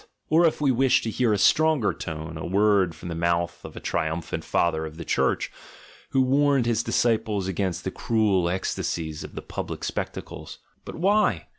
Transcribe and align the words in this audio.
Or 0.29 0.47
if 0.47 0.59
we 0.59 0.71
wish 0.71 1.03
to 1.03 1.11
hear 1.11 1.31
a 1.31 1.37
stronger 1.37 1.93
tone, 1.93 2.35
a 2.35 2.43
word 2.43 2.95
from 2.95 3.09
the 3.09 3.13
mouth 3.13 3.63
of 3.63 3.75
a 3.75 3.79
triumphant 3.79 4.43
father 4.43 4.83
of 4.83 4.97
the 4.97 5.05
Church, 5.05 5.51
who 6.09 6.23
warned 6.23 6.65
his 6.65 6.81
disciples 6.81 7.47
against 7.47 7.83
the 7.83 7.91
cruel 7.91 8.49
ecstasies 8.49 9.23
of 9.23 9.35
the 9.35 9.43
public 9.43 9.83
spectacles— 9.83 10.57
But 10.85 10.95
why? 10.95 11.45